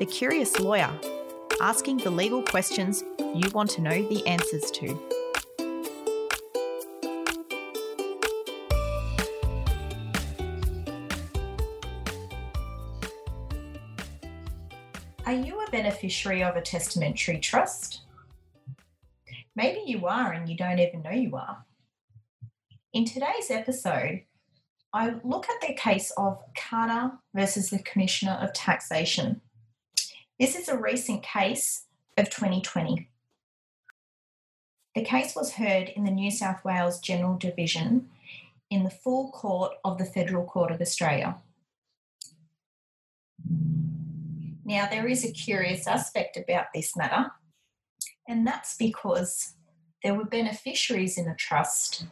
[0.00, 0.90] The Curious Lawyer,
[1.60, 4.98] asking the legal questions you want to know the answers to.
[15.26, 18.00] Are you a beneficiary of a testamentary trust?
[19.54, 21.62] Maybe you are and you don't even know you are.
[22.94, 24.22] In today's episode,
[24.94, 29.42] I look at the case of Carter versus the Commissioner of Taxation.
[30.40, 31.84] This is a recent case
[32.16, 33.10] of 2020.
[34.94, 38.08] The case was heard in the New South Wales General Division
[38.70, 41.36] in the full court of the Federal Court of Australia.
[44.64, 47.32] Now, there is a curious aspect about this matter,
[48.26, 49.52] and that's because
[50.02, 52.06] there were beneficiaries in a trust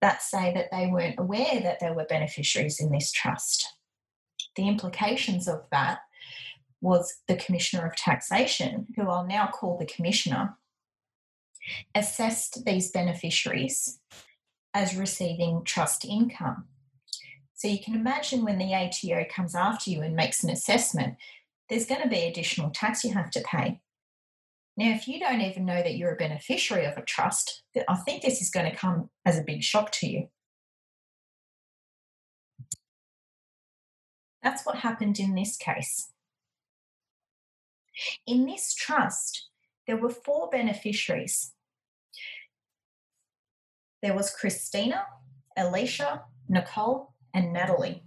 [0.00, 3.74] that say that they weren't aware that there were beneficiaries in this trust.
[4.56, 5.98] The implications of that
[6.80, 10.56] was the Commissioner of Taxation, who I'll now call the Commissioner,
[11.94, 14.00] assessed these beneficiaries
[14.72, 16.64] as receiving trust income.
[17.54, 21.16] So you can imagine when the ATO comes after you and makes an assessment,
[21.68, 23.80] there's going to be additional tax you have to pay.
[24.76, 28.22] Now, if you don't even know that you're a beneficiary of a trust, I think
[28.22, 30.28] this is going to come as a big shock to you.
[34.42, 36.10] That's what happened in this case.
[38.26, 39.48] In this trust,
[39.86, 41.52] there were four beneficiaries.
[44.02, 45.04] There was Christina,
[45.56, 48.02] Alicia, Nicole, and Natalie.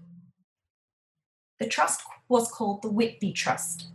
[1.60, 3.88] The trust was called the Whitby Trust.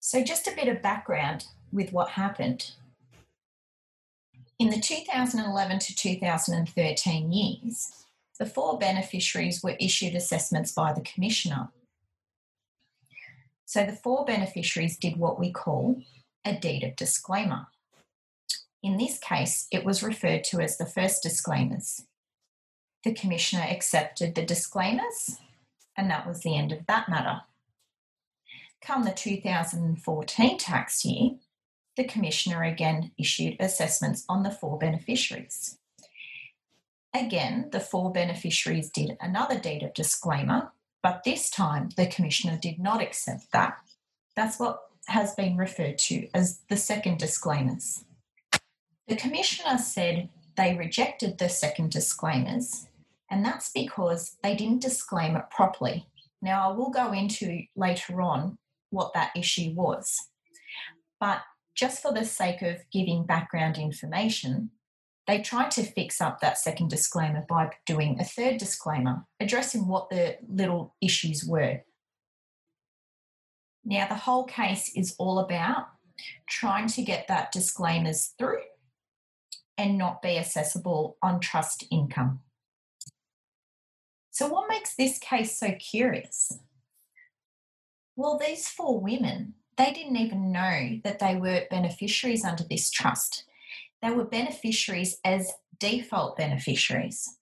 [0.00, 2.72] So, just a bit of background with what happened.
[4.58, 8.04] In the 2011 to 2013 years,
[8.38, 11.70] the four beneficiaries were issued assessments by the Commissioner.
[13.64, 16.02] So, the four beneficiaries did what we call
[16.44, 17.68] a deed of disclaimer.
[18.82, 22.04] In this case, it was referred to as the first disclaimers.
[23.04, 25.36] The Commissioner accepted the disclaimers,
[25.96, 27.42] and that was the end of that matter.
[28.80, 31.36] Come the 2014 tax year,
[31.96, 35.78] the Commissioner again issued assessments on the four beneficiaries.
[37.14, 40.72] Again, the four beneficiaries did another deed of disclaimer,
[41.02, 43.76] but this time the Commissioner did not accept that.
[44.36, 48.04] That's what has been referred to as the second disclaimers.
[49.08, 52.86] The Commissioner said they rejected the second disclaimers,
[53.30, 56.06] and that's because they didn't disclaim it properly.
[56.40, 58.58] Now, I will go into later on
[58.90, 60.28] what that issue was.
[61.18, 61.42] But
[61.74, 64.70] just for the sake of giving background information,
[65.26, 70.10] they tried to fix up that second disclaimer by doing a third disclaimer, addressing what
[70.10, 71.82] the little issues were.
[73.84, 75.86] Now, the whole case is all about
[76.48, 78.62] trying to get that disclaimers through
[79.78, 82.40] and not be assessable on trust income.
[84.30, 86.58] So, what makes this case so curious?
[88.16, 93.44] Well, these four women, they didn't even know that they were beneficiaries under this trust.
[94.02, 97.38] They were beneficiaries as default beneficiaries.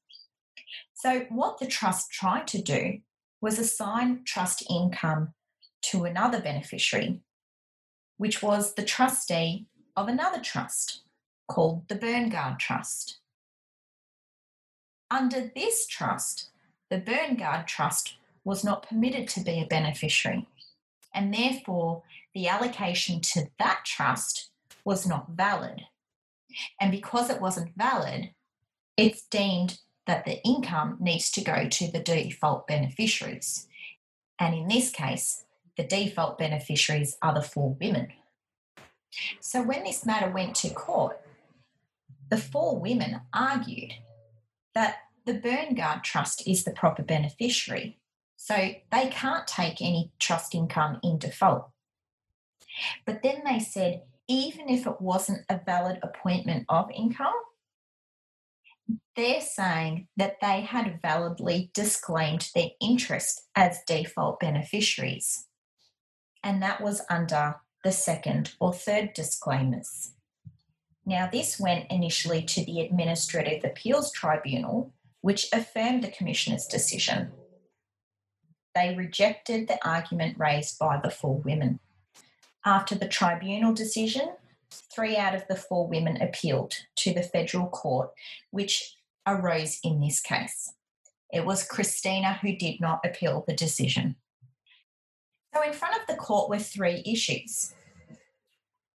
[0.94, 3.00] So, what the trust tried to do
[3.40, 5.32] was assign trust income
[5.82, 7.20] to another beneficiary,
[8.18, 9.66] which was the trustee
[9.96, 11.00] of another trust
[11.48, 13.18] called the Burngard Trust.
[15.10, 16.50] Under this trust,
[16.90, 20.46] the Burngard Trust was not permitted to be a beneficiary
[21.14, 22.02] and therefore
[22.34, 24.50] the allocation to that trust
[24.84, 25.82] was not valid.
[26.80, 28.30] And because it wasn't valid,
[28.96, 33.68] it's deemed that the income needs to go to the default beneficiaries.
[34.38, 35.44] And in this case,
[35.76, 38.08] the default beneficiaries are the four women.
[39.40, 41.20] So when this matter went to court,
[42.28, 43.94] the four women argued
[44.74, 48.00] that the Burngard Trust is the proper beneficiary
[48.42, 48.56] so
[48.90, 51.68] they can't take any trust income in default.
[53.04, 57.32] But then they said, even if it wasn't a valid appointment of income,
[59.16, 65.46] they're saying that they had validly disclaimed their interest as default beneficiaries.
[66.44, 70.12] And that was under the second or third disclaimers.
[71.04, 74.92] Now, this went initially to the Administrative Appeals Tribunal,
[75.22, 77.32] which affirmed the Commissioner's decision
[78.74, 81.80] they rejected the argument raised by the four women.
[82.64, 84.30] After the tribunal decision,
[84.70, 88.10] three out of the four women appealed to the federal court,
[88.50, 88.96] which
[89.26, 90.72] arose in this case.
[91.32, 94.16] It was Christina who did not appeal the decision.
[95.54, 97.74] So, in front of the court were three issues.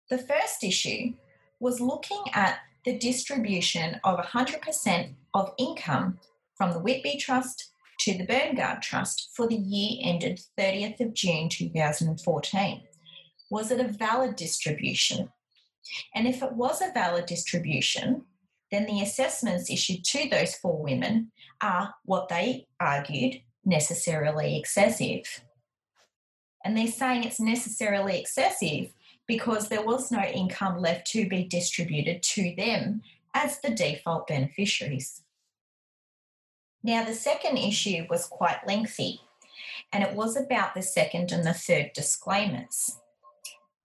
[0.10, 1.14] The first issue
[1.60, 6.20] was looking at the distribution of 100% of income
[6.56, 7.72] from the Whitby Trust
[8.02, 12.82] to the Burngard Trust for the year ended 30th of June 2014.
[13.50, 15.30] Was it a valid distribution?
[16.14, 18.24] And if it was a valid distribution,
[18.72, 21.32] then the assessments issued to those four women
[21.62, 25.44] are what they argued necessarily excessive.
[26.64, 28.94] And they're saying it's necessarily excessive
[29.28, 33.02] because there was no income left to be distributed to them
[33.34, 35.22] as the default beneficiaries.
[36.84, 39.22] Now, the second issue was quite lengthy,
[39.92, 43.00] and it was about the second and the third disclaimers.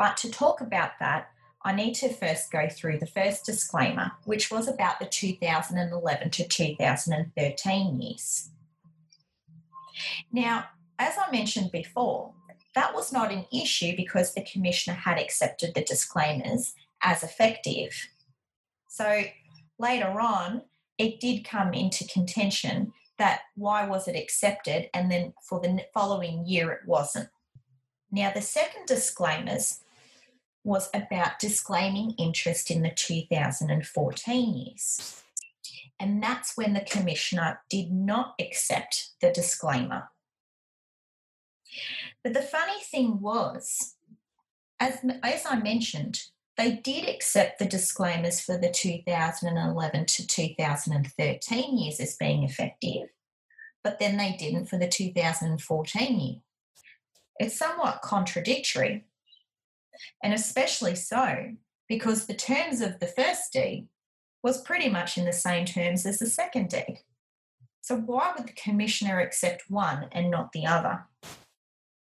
[0.00, 1.28] But to talk about that,
[1.62, 6.48] I need to first go through the first disclaimer, which was about the 2011 to
[6.48, 8.48] 2013 years.
[10.32, 10.64] Now,
[10.98, 12.32] as I mentioned before,
[12.74, 17.92] that was not an issue because the Commissioner had accepted the disclaimers as effective.
[18.88, 19.24] So
[19.78, 20.62] later on,
[20.96, 26.46] it did come into contention that why was it accepted and then for the following
[26.46, 27.28] year it wasn't.
[28.10, 29.80] Now, the second disclaimers
[30.64, 35.22] was about disclaiming interest in the 2014 years.
[35.98, 40.10] And that's when the Commissioner did not accept the disclaimer.
[42.24, 43.96] But the funny thing was,
[44.78, 46.22] as, as I mentioned,
[46.56, 53.08] they did accept the disclaimers for the 2011 to 2013 years as being effective,
[53.82, 56.40] but then they didn't for the 2014 year.
[57.38, 59.06] It's somewhat contradictory,
[60.22, 61.52] and especially so
[61.88, 63.88] because the terms of the first deed
[64.42, 67.00] was pretty much in the same terms as the second deed.
[67.82, 71.06] So, why would the commissioner accept one and not the other?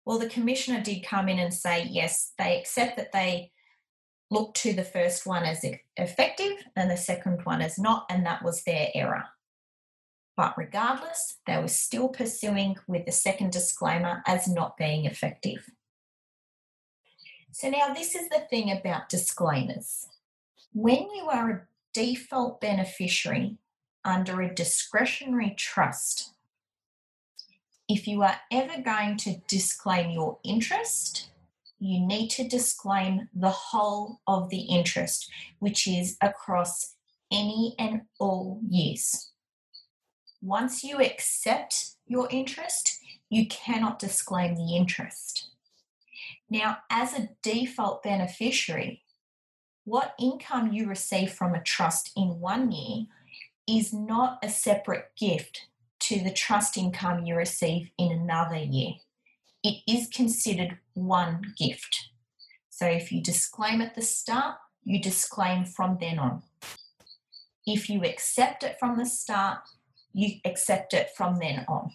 [0.06, 3.52] Well, the commissioner did come in and say, yes, they accept that they
[4.30, 5.64] looked to the first one as
[5.98, 9.26] effective and the second one as not, and that was their error.
[10.36, 15.70] But regardless, they were still pursuing with the second disclaimer as not being effective.
[17.52, 20.08] So, now this is the thing about disclaimers.
[20.74, 21.62] When you are a
[21.94, 23.58] default beneficiary
[24.06, 26.34] under a discretionary trust,
[27.90, 31.30] if you are ever going to disclaim your interest,
[31.80, 36.96] you need to disclaim the whole of the interest, which is across
[37.32, 39.32] any and all years.
[40.42, 43.00] Once you accept your interest,
[43.30, 45.51] you cannot disclaim the interest.
[46.52, 49.04] Now, as a default beneficiary,
[49.86, 53.06] what income you receive from a trust in one year
[53.66, 55.68] is not a separate gift
[56.02, 58.96] to the trust income you receive in another year.
[59.64, 62.10] It is considered one gift.
[62.70, 66.44] So if you disclaim at the start, you disclaim from then on.
[67.66, 69.60] If you accept it from the start,
[70.12, 71.94] you accept it from then on.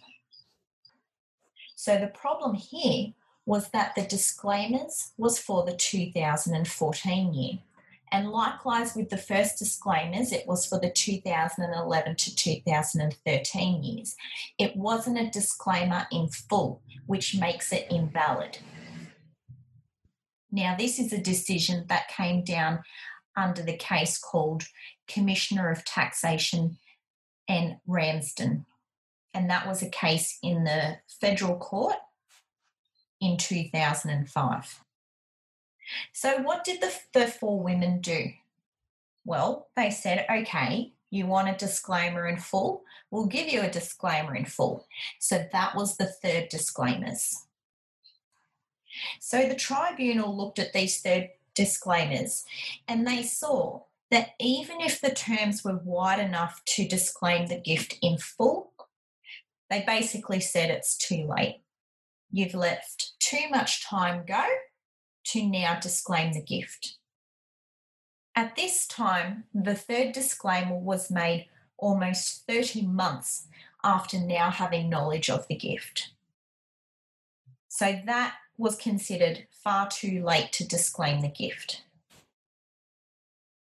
[1.74, 3.12] So the problem here
[3.46, 7.58] was that the disclaimers was for the 2014 year.
[8.12, 14.16] And likewise with the first disclaimers, it was for the 2011 to 2013 years.
[14.58, 18.58] It wasn't a disclaimer in full, which makes it invalid.
[20.50, 22.82] Now, this is a decision that came down
[23.36, 24.64] under the case called
[25.08, 26.78] Commissioner of Taxation
[27.48, 28.66] and Ramsden.
[29.34, 31.96] And that was a case in the federal court
[33.26, 34.80] in 2005.
[36.12, 38.30] So, what did the, the four women do?
[39.24, 42.84] Well, they said, okay, you want a disclaimer in full?
[43.10, 44.86] We'll give you a disclaimer in full.
[45.18, 47.44] So, that was the third disclaimers.
[49.20, 52.44] So, the tribunal looked at these third disclaimers
[52.86, 57.98] and they saw that even if the terms were wide enough to disclaim the gift
[58.02, 58.72] in full,
[59.68, 61.60] they basically said it's too late.
[62.30, 64.44] You've left too much time go
[65.26, 66.96] to now disclaim the gift.
[68.34, 73.48] At this time, the third disclaimer was made almost 30 months
[73.82, 76.10] after now having knowledge of the gift.
[77.68, 81.82] So that was considered far too late to disclaim the gift.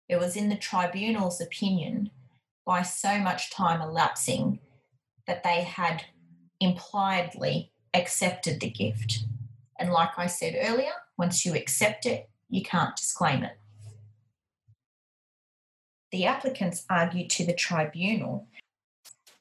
[0.07, 2.09] It was in the tribunal's opinion,
[2.65, 4.59] by so much time elapsing,
[5.27, 6.05] that they had
[6.59, 9.19] impliedly accepted the gift.
[9.79, 13.57] And like I said earlier, once you accept it, you can't disclaim it.
[16.11, 18.47] The applicants argued to the tribunal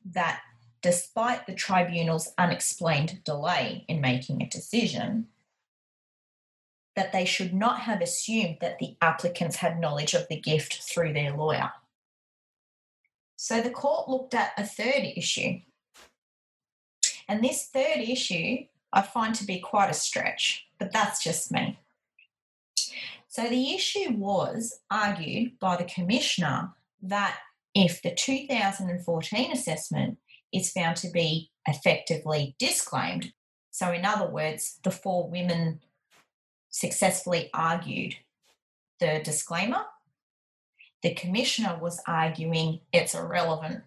[0.04, 0.40] that
[0.82, 5.28] despite the tribunal's unexplained delay in making a decision,
[6.94, 11.12] that they should not have assumed that the applicants had knowledge of the gift through
[11.12, 11.70] their lawyer.
[13.36, 15.60] So the court looked at a third issue.
[17.28, 21.78] And this third issue I find to be quite a stretch, but that's just me.
[23.28, 27.36] So the issue was argued by the Commissioner that
[27.74, 30.18] if the 2014 assessment
[30.52, 33.32] is found to be effectively disclaimed,
[33.70, 35.80] so in other words, the four women
[36.70, 38.16] successfully argued
[39.00, 39.84] the disclaimer,
[41.02, 43.84] the Commissioner was arguing it's irrelevant.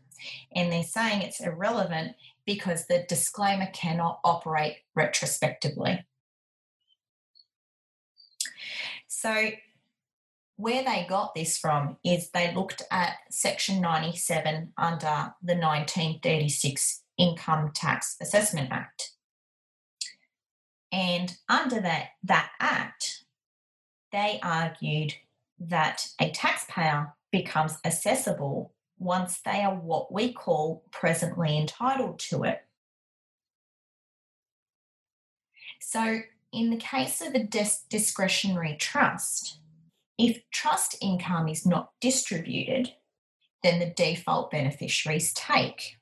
[0.56, 6.06] And they're saying it's irrelevant because the disclaimer cannot operate retrospectively.
[9.08, 9.52] So,
[10.58, 17.72] where they got this from is they looked at Section 97 under the 1936 Income
[17.74, 19.12] Tax Assessment Act.
[20.92, 23.24] And under that, that act,
[24.12, 25.14] they argued
[25.60, 32.60] that a taxpayer becomes assessable once they are what we call presently entitled to it.
[35.80, 36.20] So,
[36.54, 39.58] in the case of a dis- discretionary trust,
[40.18, 42.94] if trust income is not distributed,
[43.64, 45.98] then the default beneficiaries take.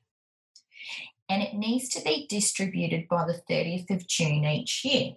[1.29, 5.13] And it needs to be distributed by the 30th of June each year.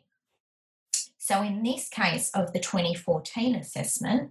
[1.19, 4.31] So, in this case of the 2014 assessment,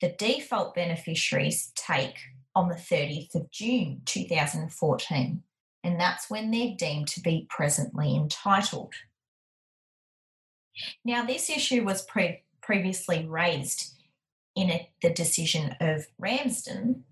[0.00, 2.16] the default beneficiaries take
[2.54, 5.42] on the 30th of June 2014,
[5.82, 8.94] and that's when they're deemed to be presently entitled.
[11.04, 13.94] Now, this issue was pre- previously raised
[14.54, 17.04] in a, the decision of Ramsden,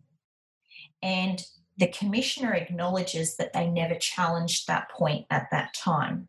[1.02, 1.44] and
[1.76, 6.28] the Commissioner acknowledges that they never challenged that point at that time,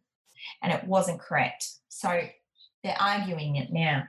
[0.61, 1.67] and it wasn't correct.
[1.89, 2.21] So
[2.83, 4.03] they're arguing it now.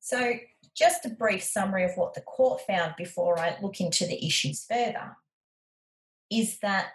[0.00, 0.34] So
[0.76, 4.64] just a brief summary of what the court found before I look into the issues
[4.64, 5.16] further
[6.30, 6.88] is that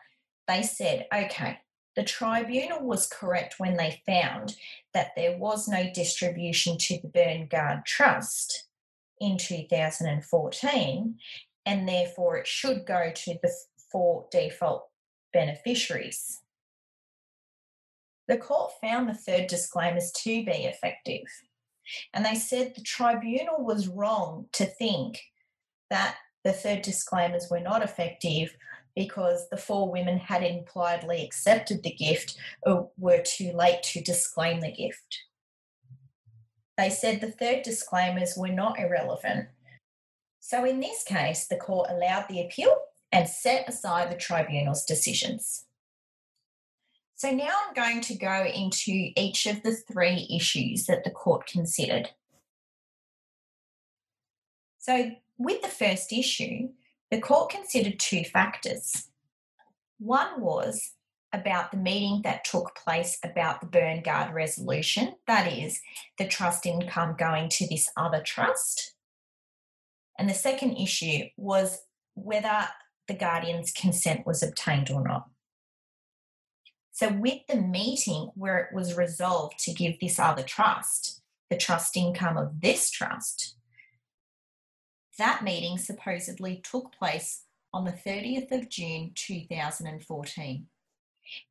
[0.47, 1.59] they said, okay,
[1.95, 4.55] the tribunal was correct when they found
[4.93, 8.67] that there was no distribution to the Burngard Trust
[9.19, 11.15] in 2014,
[11.65, 13.51] and therefore it should go to the
[13.91, 14.87] four default
[15.33, 16.39] beneficiaries.
[18.27, 21.23] The court found the third disclaimers to be effective
[22.13, 25.21] and they said the tribunal was wrong to think
[25.89, 28.55] that the third disclaimers were not effective
[28.95, 34.59] because the four women had impliedly accepted the gift or were too late to disclaim
[34.59, 35.23] the gift.
[36.77, 39.49] They said the third disclaimers were not irrelevant.
[40.39, 42.75] So, in this case, the court allowed the appeal
[43.11, 45.65] and set aside the tribunal's decisions.
[47.21, 51.45] So now I'm going to go into each of the three issues that the court
[51.45, 52.09] considered.
[54.79, 56.69] So, with the first issue,
[57.11, 59.09] the court considered two factors.
[59.99, 60.93] One was
[61.31, 65.79] about the meeting that took place about the Burngard resolution, that is,
[66.17, 68.95] the trust income going to this other trust.
[70.17, 71.83] And the second issue was
[72.15, 72.67] whether
[73.07, 75.27] the guardian's consent was obtained or not.
[77.01, 81.97] So, with the meeting where it was resolved to give this other trust the trust
[81.97, 83.55] income of this trust,
[85.17, 90.67] that meeting supposedly took place on the 30th of June 2014.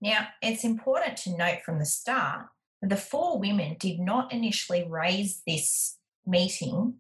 [0.00, 2.46] Now, it's important to note from the start
[2.80, 6.94] that the four women did not initially raise this meeting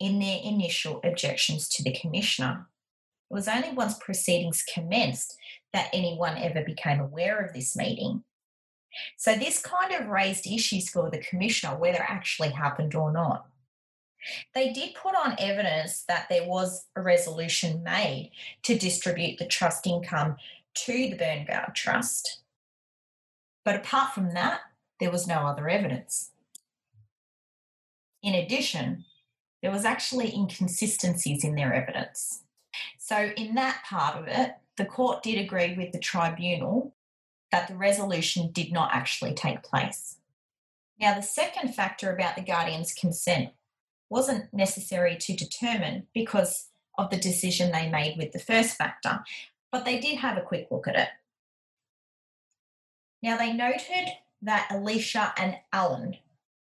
[0.00, 2.68] in their initial objections to the Commissioner.
[3.30, 5.36] It was only once proceedings commenced
[5.76, 8.24] that anyone ever became aware of this meeting.
[9.18, 13.46] So, this kind of raised issues for the Commissioner whether it actually happened or not.
[14.54, 19.86] They did put on evidence that there was a resolution made to distribute the trust
[19.86, 20.36] income
[20.86, 22.40] to the Burngard Trust.
[23.62, 24.60] But apart from that,
[24.98, 26.30] there was no other evidence.
[28.22, 29.04] In addition,
[29.60, 32.44] there was actually inconsistencies in their evidence.
[32.98, 36.94] So, in that part of it, the court did agree with the tribunal
[37.52, 40.16] that the resolution did not actually take place.
[41.00, 43.50] Now, the second factor about the guardian's consent
[44.08, 46.68] wasn't necessary to determine because
[46.98, 49.22] of the decision they made with the first factor,
[49.70, 51.08] but they did have a quick look at it.
[53.22, 54.08] Now, they noted
[54.42, 56.16] that Alicia and Alan,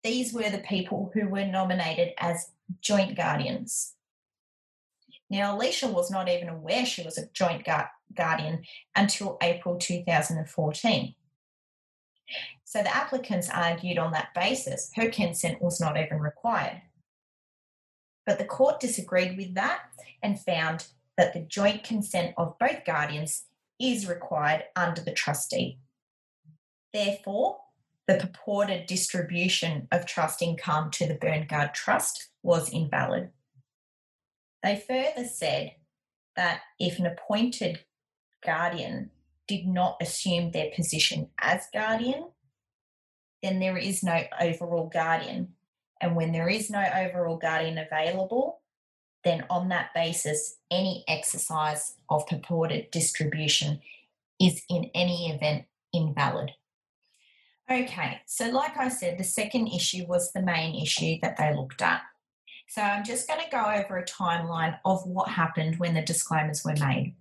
[0.03, 3.94] these were the people who were nominated as joint guardians.
[5.29, 7.67] Now, Alicia was not even aware she was a joint
[8.13, 8.63] guardian
[8.95, 11.15] until April 2014.
[12.63, 16.81] So the applicants argued on that basis her consent was not even required.
[18.25, 19.81] But the court disagreed with that
[20.21, 23.45] and found that the joint consent of both guardians
[23.79, 25.79] is required under the trustee.
[26.93, 27.59] Therefore,
[28.07, 33.31] the purported distribution of trust income to the Burngard Trust was invalid.
[34.65, 35.73] They further said
[36.35, 37.81] that if an appointed
[38.43, 39.11] guardian
[39.47, 42.31] did not assume their position as guardian,
[43.43, 45.49] then there is no overall guardian.
[46.01, 48.61] And when there is no overall guardian available,
[49.23, 53.81] then on that basis, any exercise of purported distribution
[54.41, 56.53] is in any event invalid.
[57.69, 61.83] Okay, so like I said, the second issue was the main issue that they looked
[61.83, 62.01] at.
[62.67, 66.63] So I'm just going to go over a timeline of what happened when the disclaimers
[66.63, 67.15] were made.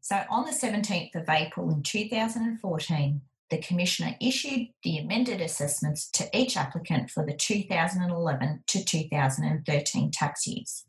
[0.00, 3.20] So on the 17th of April in 2014,
[3.50, 10.46] the Commissioner issued the amended assessments to each applicant for the 2011 to 2013 tax
[10.46, 10.84] years.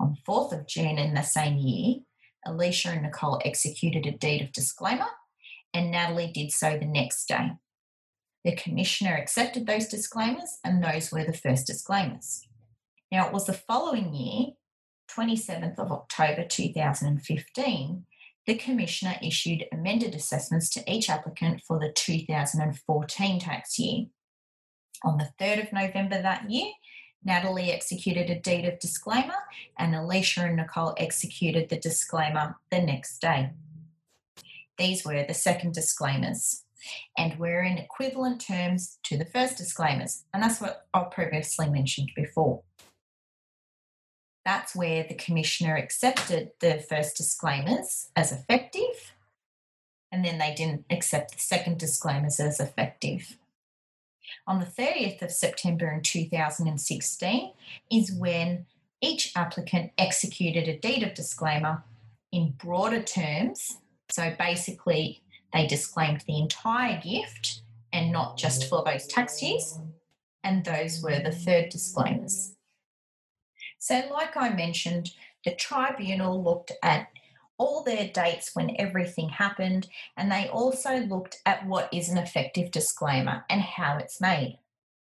[0.00, 2.00] On 4th of June in the same year,
[2.44, 5.06] Alicia and Nicole executed a deed of disclaimer,
[5.72, 7.52] and Natalie did so the next day.
[8.44, 12.46] The Commissioner accepted those disclaimers, and those were the first disclaimers.
[13.12, 14.54] Now, it was the following year,
[15.16, 18.06] 27th of October 2015,
[18.46, 24.06] the Commissioner issued amended assessments to each applicant for the 2014 tax year.
[25.04, 26.72] On the 3rd of November that year,
[27.24, 29.36] Natalie executed a deed of disclaimer,
[29.78, 33.50] and Alicia and Nicole executed the disclaimer the next day.
[34.78, 36.64] These were the second disclaimers
[37.16, 42.10] and were in equivalent terms to the first disclaimers, and that's what I've previously mentioned
[42.16, 42.62] before
[44.44, 49.14] that's where the commissioner accepted the first disclaimers as effective,
[50.10, 53.36] and then they didn't accept the second disclaimers as effective.
[54.46, 57.52] On the 30th of September in 2016
[57.90, 58.66] is when
[59.00, 61.82] each applicant executed a deed of disclaimer
[62.32, 63.78] in broader terms.
[64.10, 67.62] So basically, they disclaimed the entire gift
[67.92, 69.78] and not just for those tax years.
[70.44, 72.56] And those were the third disclaimers.
[73.78, 75.12] So, like I mentioned,
[75.44, 77.08] the tribunal looked at
[77.58, 82.70] all their dates when everything happened, and they also looked at what is an effective
[82.70, 84.58] disclaimer and how it's made.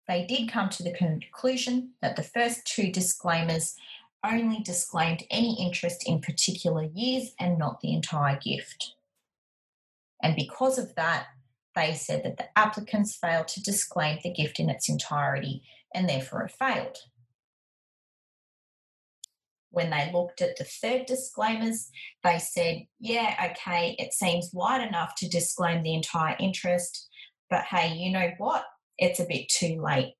[0.07, 3.75] They did come to the conclusion that the first two disclaimers
[4.23, 8.93] only disclaimed any interest in particular years and not the entire gift.
[10.21, 11.27] And because of that,
[11.75, 16.43] they said that the applicants failed to disclaim the gift in its entirety and therefore
[16.43, 16.97] it failed
[19.77, 21.91] when they looked at the third disclaimers,
[22.23, 27.08] they said, yeah, okay, it seems wide enough to disclaim the entire interest,
[27.51, 28.65] but hey, you know what?
[28.97, 30.15] It's a bit too late.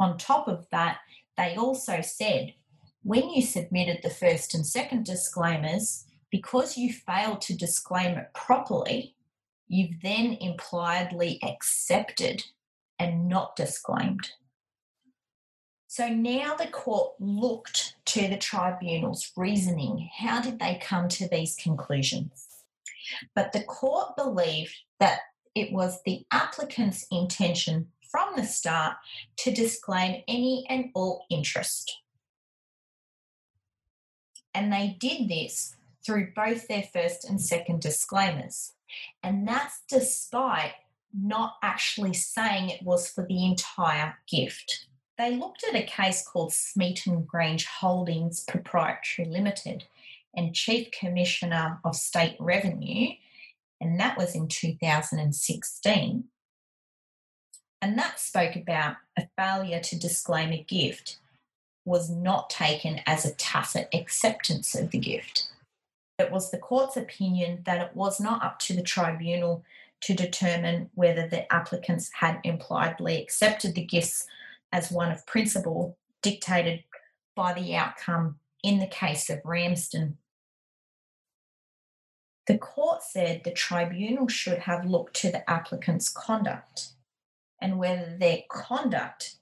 [0.00, 0.98] On top of that,
[1.36, 2.52] they also said,
[3.04, 9.14] when you submitted the first and second disclaimers, because you failed to disclaim it properly,
[9.66, 12.44] you've then impliedly accepted
[12.98, 14.30] and not disclaimed.
[15.86, 20.10] So now the court looked to the tribunal's reasoning.
[20.18, 22.46] How did they come to these conclusions?
[23.34, 25.20] But the court believed that
[25.54, 28.96] it was the applicant's intention from the start
[29.38, 31.90] to disclaim any and all interest.
[34.54, 35.74] And they did this
[36.08, 38.72] through both their first and second disclaimers.
[39.22, 40.72] And that's despite
[41.12, 44.86] not actually saying it was for the entire gift
[45.18, 49.84] they looked at a case called Smeaton Grange Holdings Proprietary Limited
[50.34, 53.08] and Chief Commissioner of State Revenue,
[53.80, 56.24] and that was in 2016.
[57.82, 61.18] And that spoke about a failure to disclaim a gift
[61.84, 65.48] was not taken as a tacit acceptance of the gift.
[66.18, 69.64] It was the court's opinion that it was not up to the tribunal
[70.00, 74.26] to determine whether the applicants had impliedly accepted the gifts
[74.72, 76.82] as one of principle dictated
[77.36, 80.18] by the outcome in the case of Ramsden.
[82.46, 86.88] The court said the tribunal should have looked to the applicant's conduct
[87.60, 89.36] and whether their conduct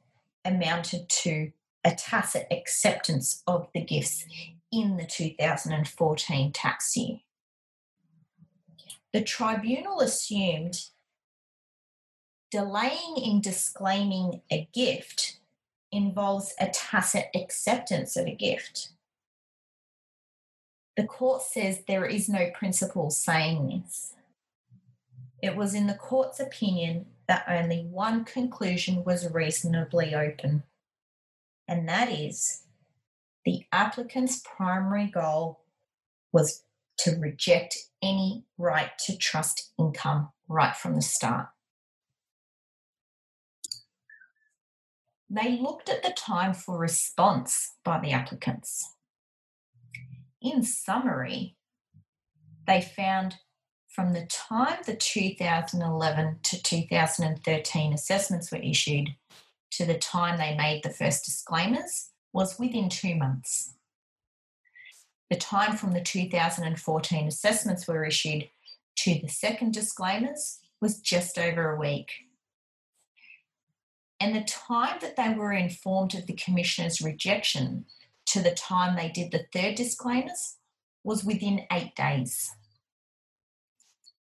[0.45, 1.53] amounted to
[1.85, 4.27] a tacit acceptance of the gifts
[4.73, 7.19] in the 2014 tax year.
[9.13, 10.87] The tribunal assumed
[12.51, 15.39] delaying in disclaiming a gift
[15.93, 18.91] involves a tacit acceptance of a gift.
[20.97, 24.15] The court says there is no principle saying this.
[25.43, 30.63] It was in the court's opinion that only one conclusion was reasonably open,
[31.69, 32.63] and that is
[33.47, 35.61] the applicant's primary goal
[36.33, 36.65] was
[36.99, 41.47] to reject any right to trust income right from the start.
[45.31, 48.95] They looked at the time for response by the applicants.
[50.43, 51.57] In summary,
[52.67, 53.37] they found
[53.89, 59.11] from the time the 2011 to 2013 assessments were issued
[59.71, 63.73] to the time they made the first disclaimers was within two months.
[65.31, 68.51] The time from the 2014 assessments were issued
[68.97, 72.11] to the second disclaimers was just over a week.
[74.21, 77.87] And the time that they were informed of the Commissioner's rejection
[78.27, 80.57] to the time they did the third disclaimers
[81.05, 82.51] was within eight days.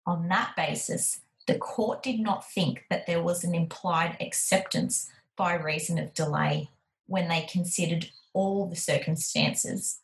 [0.07, 5.55] On that basis, the court did not think that there was an implied acceptance by
[5.55, 6.71] reason of delay
[7.07, 10.01] when they considered all the circumstances.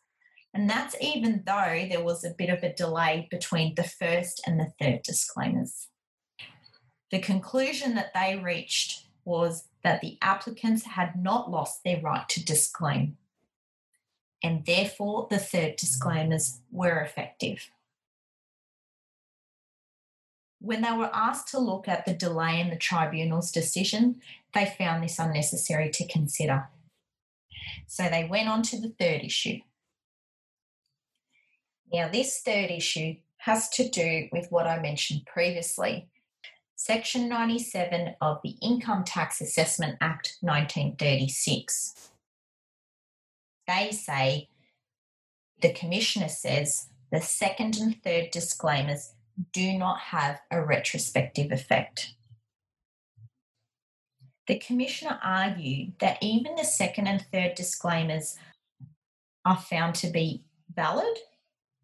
[0.53, 4.59] And that's even though there was a bit of a delay between the first and
[4.59, 5.87] the third disclaimers.
[7.11, 12.43] The conclusion that they reached was that the applicants had not lost their right to
[12.43, 13.17] disclaim,
[14.43, 17.69] and therefore the third disclaimers were effective.
[20.59, 24.21] When they were asked to look at the delay in the tribunal's decision,
[24.53, 26.69] they found this unnecessary to consider.
[27.87, 29.59] So they went on to the third issue.
[31.93, 36.07] Now, this third issue has to do with what I mentioned previously
[36.75, 42.09] Section 97 of the Income Tax Assessment Act 1936.
[43.67, 44.49] They say,
[45.61, 49.13] the Commissioner says, the second and third disclaimers
[49.53, 52.15] do not have a retrospective effect.
[54.47, 58.37] The Commissioner argued that even the second and third disclaimers
[59.45, 61.17] are found to be valid.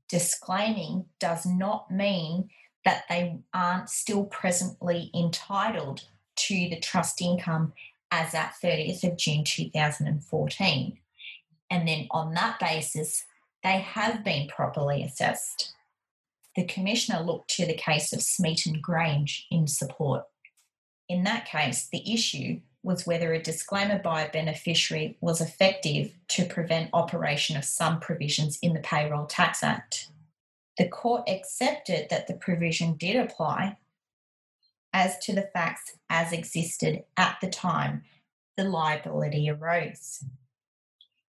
[0.10, 2.50] Disclaiming does not mean
[2.86, 7.74] that they aren't still presently entitled to the trust income
[8.12, 10.98] as at 30th of June 2014.
[11.70, 13.26] And then on that basis,
[13.63, 15.74] they have been properly assessed.
[16.56, 20.24] The Commissioner looked to the case of Smeaton Grange in support.
[21.10, 26.46] In that case, the issue was whether a disclaimer by a beneficiary was effective to
[26.46, 30.10] prevent operation of some provisions in the Payroll Tax Act
[30.78, 33.78] the court accepted that the provision did apply
[34.93, 38.04] as to the facts as existed at the time
[38.56, 40.24] the liability arose.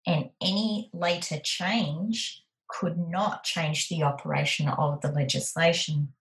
[0.06, 6.12] And any later change could not change the operation of the legislation.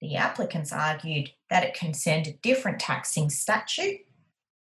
[0.00, 4.00] The applicants argued that it concerned a different taxing statute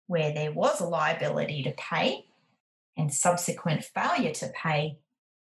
[0.07, 2.25] where there was a liability to pay
[2.97, 4.97] and subsequent failure to pay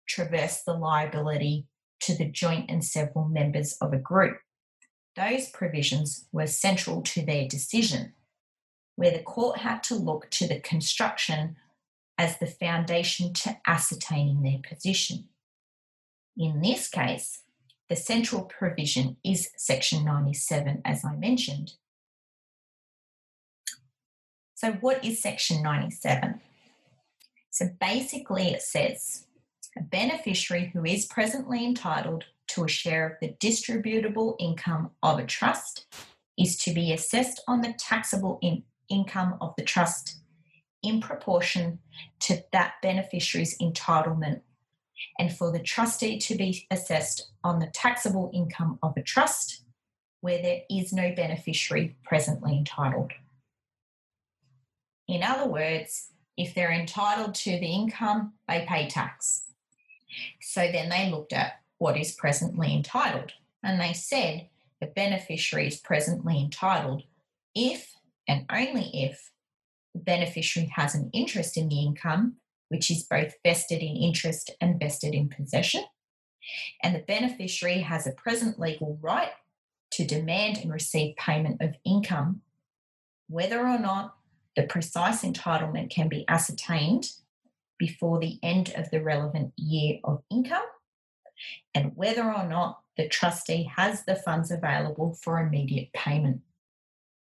[0.07, 1.65] traversed the liability
[2.01, 4.37] to the joint and several members of a group.
[5.15, 8.13] Those provisions were central to their decision,
[8.95, 11.55] where the court had to look to the construction
[12.17, 15.29] as the foundation to ascertaining their position.
[16.37, 17.41] In this case,
[17.89, 21.73] the central provision is Section 97, as I mentioned.
[24.53, 26.39] So, what is Section 97?
[27.49, 29.25] So, basically, it says
[29.77, 35.25] a beneficiary who is presently entitled to a share of the distributable income of a
[35.25, 35.85] trust
[36.37, 40.19] is to be assessed on the taxable in- income of the trust
[40.83, 41.79] in proportion
[42.19, 44.41] to that beneficiary's entitlement
[45.17, 49.63] and for the trustee to be assessed on the taxable income of a trust
[50.21, 53.11] where there is no beneficiary presently entitled.
[55.07, 59.45] In other words, if they're entitled to the income, they pay tax.
[60.41, 63.31] So then they looked at what is presently entitled
[63.63, 64.47] and they said
[64.79, 67.03] the beneficiary is presently entitled
[67.55, 67.95] if
[68.27, 69.31] and only if
[69.93, 72.35] the beneficiary has an interest in the income,
[72.69, 75.83] which is both vested in interest and vested in possession,
[76.81, 79.31] and the beneficiary has a present legal right
[79.91, 82.41] to demand and receive payment of income,
[83.27, 84.15] whether or not
[84.55, 87.11] the precise entitlement can be ascertained
[87.77, 90.65] before the end of the relevant year of income
[91.73, 96.41] and whether or not the trustee has the funds available for immediate payment.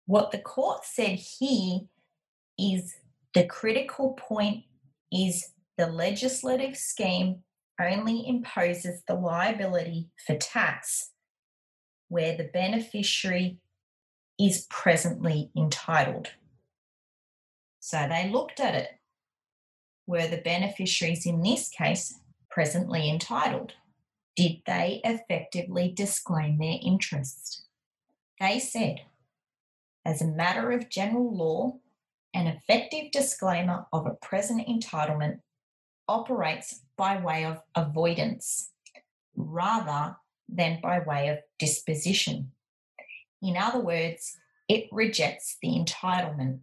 [0.05, 1.81] What the court said here
[2.57, 2.95] is
[3.33, 4.63] the critical point
[5.15, 7.43] is the legislative scheme
[7.79, 11.11] only imposes the liability for tax
[12.07, 13.57] where the beneficiary
[14.39, 16.29] is presently entitled.
[17.79, 18.89] So they looked at it.
[20.07, 23.73] Were the beneficiaries in this case presently entitled?
[24.35, 27.63] Did they effectively disclaim their interest?
[28.39, 29.01] They said,
[30.05, 31.79] as a matter of general law,
[32.35, 35.39] an effective disclaimer of a present entitlement
[36.07, 38.71] operates by way of avoidance
[39.37, 40.17] rather
[40.49, 42.51] than by way of disposition.
[43.41, 46.59] In other words, it rejects the entitlement.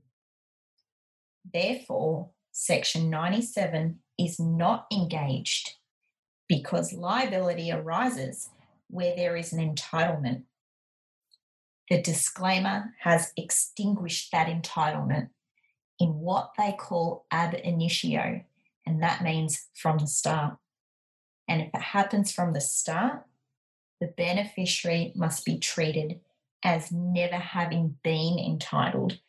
[1.53, 5.77] Therefore, Section 97 is not engaged
[6.49, 8.51] because liability arises
[8.89, 10.43] where there is an entitlement.
[11.89, 15.31] The disclaimer has extinguished that entitlement
[16.03, 18.43] in what they call ab initio,
[18.85, 20.57] and that means from the start.
[21.47, 23.23] And if it happens from the start,
[24.01, 26.19] the beneficiary must be treated
[26.65, 29.21] as never having been entitled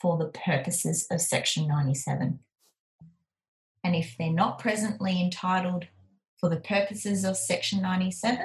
[0.00, 2.38] for the purposes of Section 97.
[3.82, 5.88] And if they're not presently entitled
[6.38, 8.38] for the purposes of Section 97,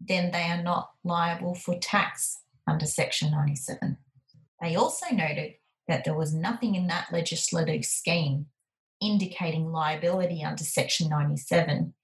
[0.00, 3.96] then they are not liable for tax under Section 97.
[4.60, 5.54] They also noted
[5.88, 8.46] that there was nothing in that legislative scheme
[9.00, 11.94] indicating liability under Section 97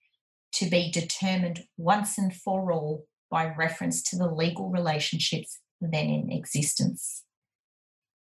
[0.52, 6.30] to be determined once and for all by reference to the legal relationships then in
[6.32, 7.24] existence,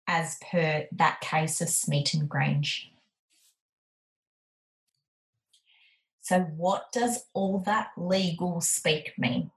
[0.06, 2.90] as per that case of Smeaton Grange.
[6.20, 9.50] So, what does all that legal speak mean?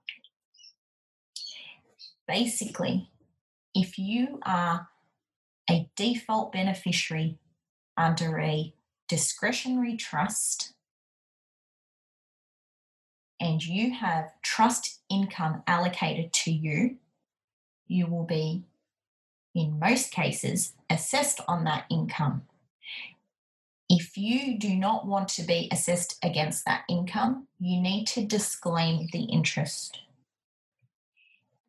[2.26, 3.10] Basically,
[3.74, 4.88] if you are
[5.70, 7.38] a default beneficiary
[7.96, 8.72] under a
[9.08, 10.72] discretionary trust
[13.42, 16.98] and you have trust income allocated to you,
[17.88, 18.62] you will be,
[19.52, 22.42] in most cases, assessed on that income.
[23.88, 29.08] If you do not want to be assessed against that income, you need to disclaim
[29.12, 30.02] the interest.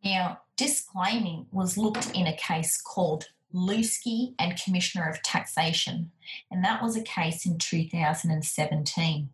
[0.06, 6.12] Now, disclaiming was looked in a case called Lewski and Commissioner of Taxation,
[6.50, 9.30] and that was a case in 2017.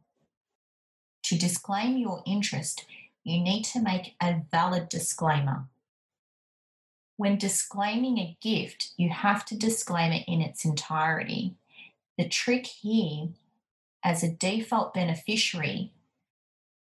[1.24, 2.86] To disclaim your interest,
[3.24, 5.68] you need to make a valid disclaimer.
[7.18, 11.56] When disclaiming a gift, you have to disclaim it in its entirety.
[12.18, 13.30] The trick here,
[14.04, 15.94] as a default beneficiary,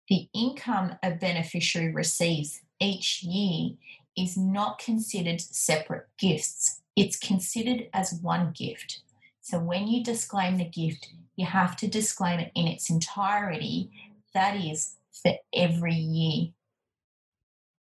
[0.09, 3.77] the income a beneficiary receives each year
[4.16, 9.02] is not considered separate gifts it's considered as one gift.
[9.42, 13.90] So when you disclaim the gift, you have to disclaim it in its entirety,
[14.33, 16.48] that is, for every year.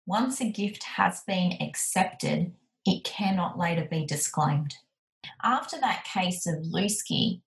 [0.05, 2.53] Once a gift has been accepted,
[2.85, 4.75] it cannot later be disclaimed.
[5.43, 7.41] After that case of Lewski,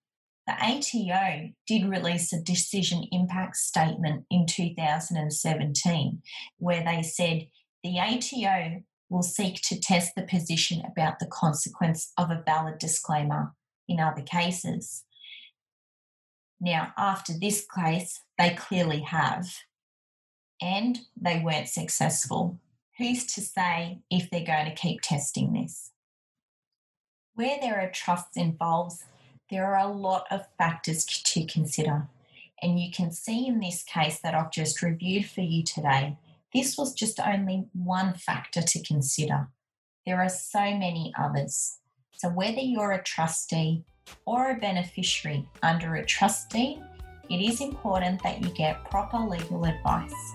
[0.48, 6.22] the ATO did release a decision impact statement in 2017
[6.58, 7.48] where they said
[7.84, 13.54] the ATO will seek to test the position about the consequence of a valid disclaimer
[13.88, 15.04] in other cases.
[16.60, 19.48] Now, after this case, they clearly have,
[20.62, 22.60] and they weren't successful.
[22.98, 25.92] Who's to say if they're going to keep testing this?
[27.36, 29.04] Where there are trusts involved,
[29.52, 32.08] there are a lot of factors to consider.
[32.62, 36.18] And you can see in this case that I've just reviewed for you today
[36.58, 39.48] this was just only one factor to consider.
[40.08, 41.78] There are so many others.
[42.14, 43.84] So, whether you're a trustee
[44.26, 46.82] or a beneficiary under a trustee,
[47.30, 50.34] it is important that you get proper legal advice.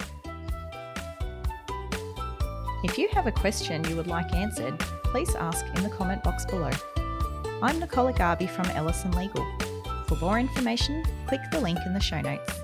[2.84, 6.46] If you have a question you would like answered, please ask in the comment box
[6.46, 6.70] below.
[7.62, 9.44] I'm Nicola Garby from Ellison Legal.
[10.06, 12.61] For more information, click the link in the show notes.